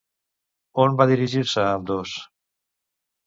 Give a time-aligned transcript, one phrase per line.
[0.83, 2.17] On va dirigir-se ambdós?